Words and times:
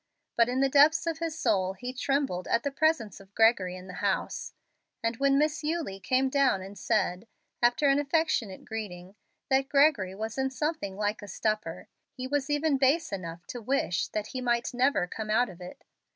But 0.35 0.49
in 0.49 0.61
the 0.61 0.67
depths 0.69 1.05
of 1.05 1.19
his 1.19 1.37
soul 1.37 1.73
he 1.73 1.93
trembled 1.93 2.47
at 2.47 2.63
the 2.63 2.71
presence 2.71 3.19
of 3.19 3.35
Gregory 3.35 3.75
in 3.75 3.85
the 3.85 3.93
house; 4.01 4.51
and 5.03 5.17
when 5.17 5.37
Miss 5.37 5.63
Eulie 5.63 5.99
came 5.99 6.27
down 6.27 6.59
and 6.63 6.75
said, 6.75 7.27
after 7.61 7.87
an 7.87 7.99
affectionate 7.99 8.65
greeting, 8.65 9.13
that 9.51 9.69
Gregory 9.69 10.15
was 10.15 10.39
in 10.39 10.49
something 10.49 10.95
like 10.97 11.21
a 11.21 11.27
stupor, 11.27 11.87
he 12.13 12.25
was 12.25 12.49
even 12.49 12.77
base 12.77 13.13
enough 13.13 13.45
to 13.49 13.61
wish 13.61 14.07
that 14.07 14.29
he 14.33 14.41
might 14.41 14.73
never 14.73 15.05
come 15.05 15.29
out 15.29 15.49
of 15.49 15.61
it. 15.61 15.83